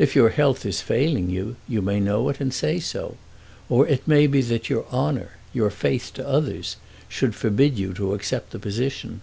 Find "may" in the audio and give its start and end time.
1.80-2.00, 4.04-4.26